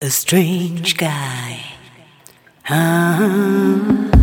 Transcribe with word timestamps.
a 0.00 0.10
strange 0.10 0.96
guy. 0.96 1.60
Ah. 2.68 4.17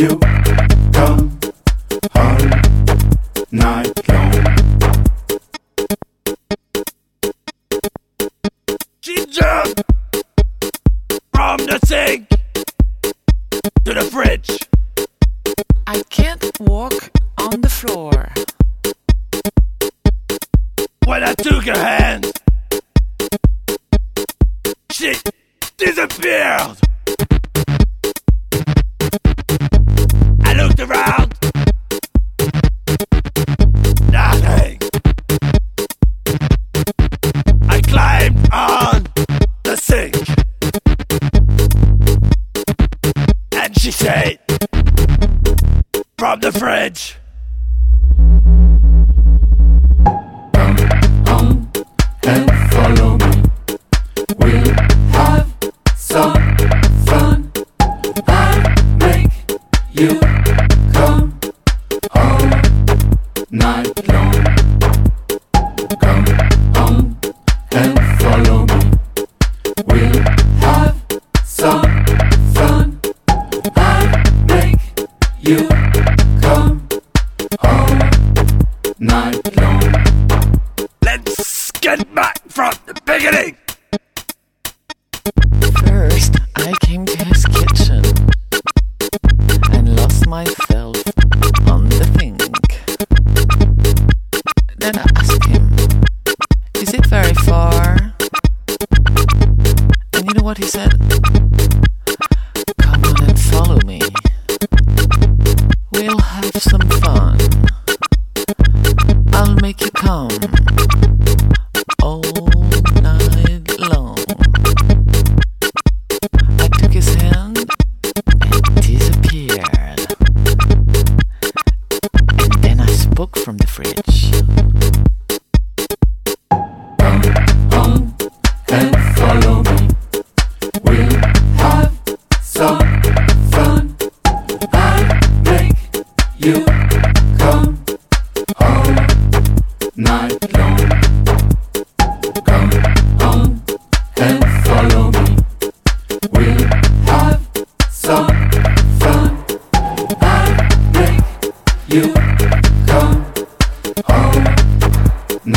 you. 0.00 0.59
you 75.42 75.66
come 76.42 76.86
home 77.60 77.98
night 78.98 79.56
long. 79.56 79.80
Let's 81.02 81.70
get 81.72 82.14
back. 82.14 82.29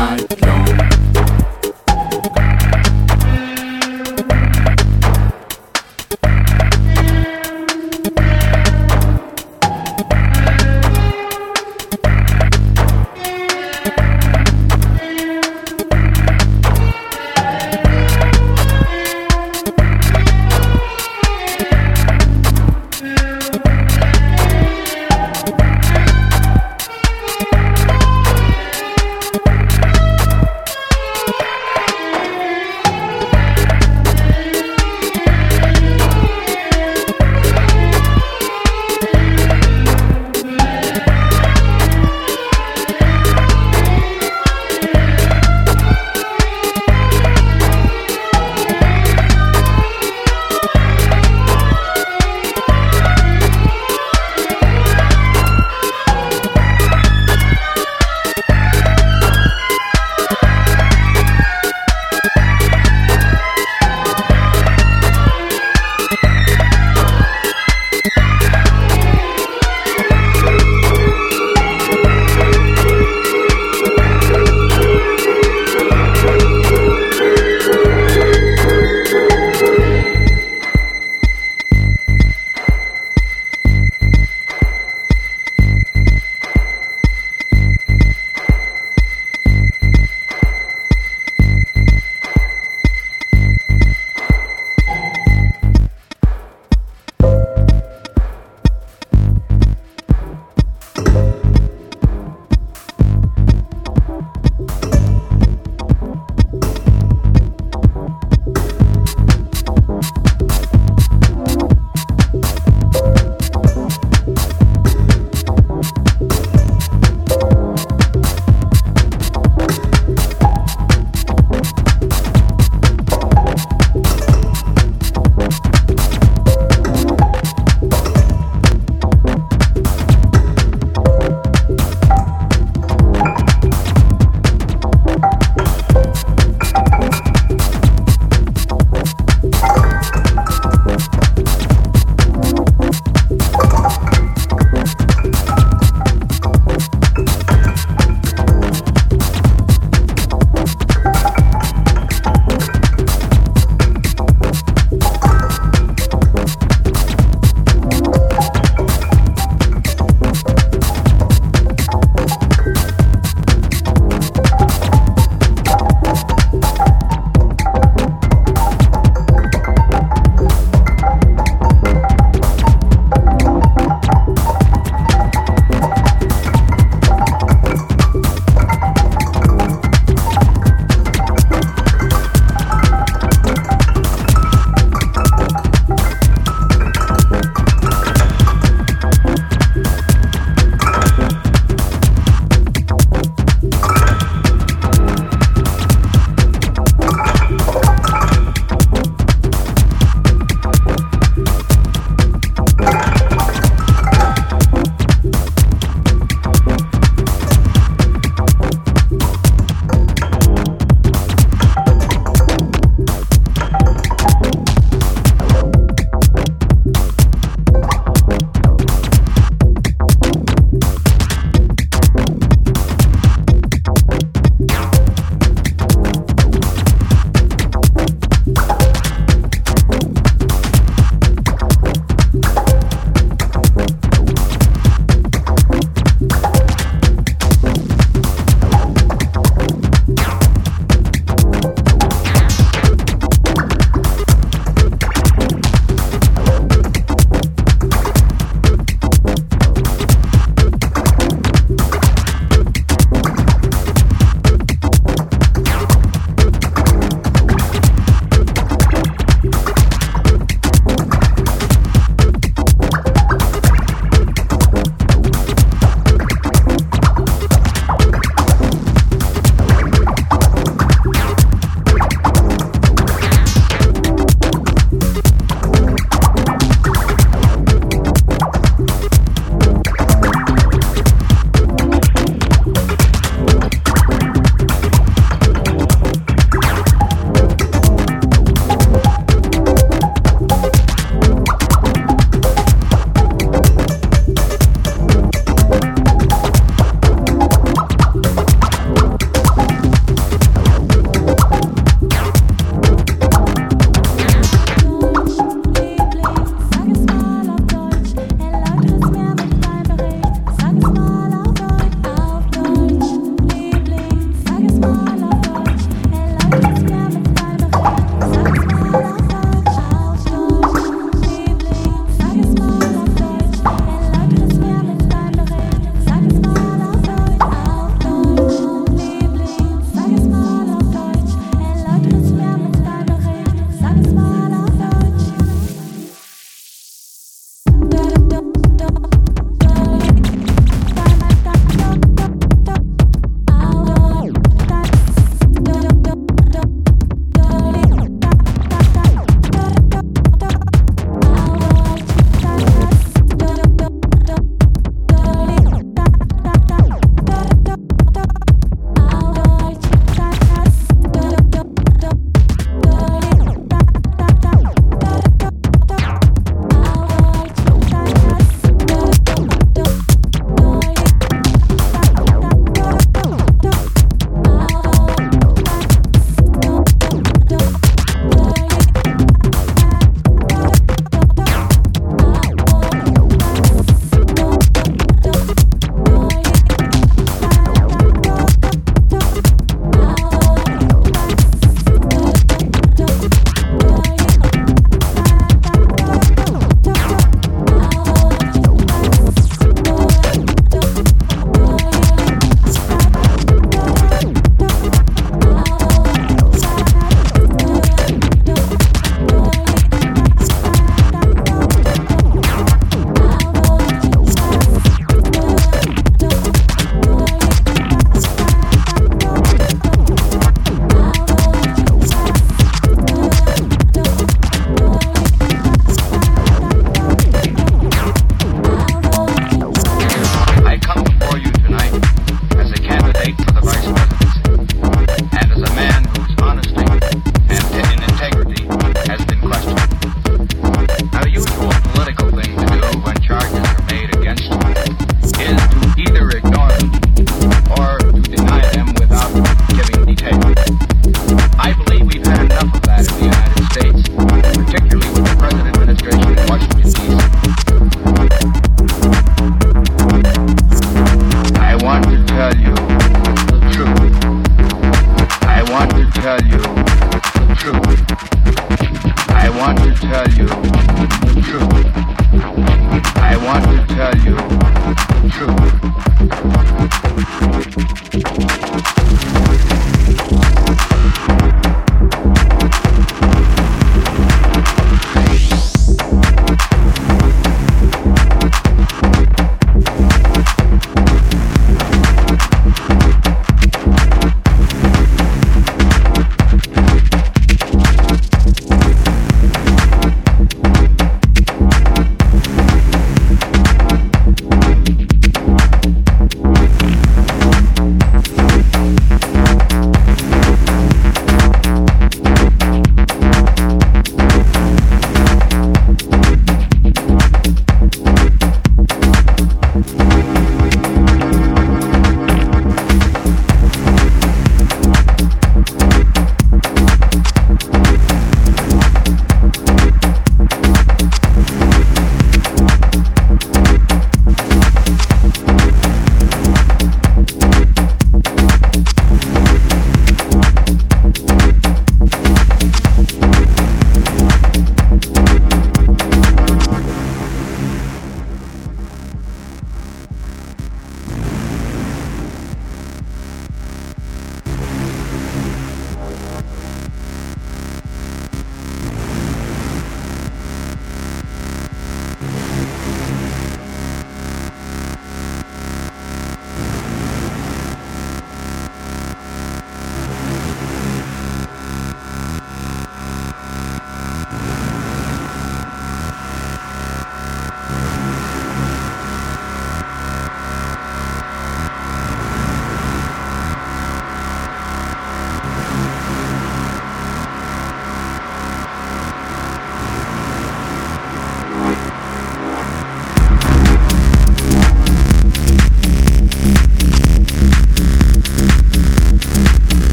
night 0.00 0.40
long. 0.46 0.89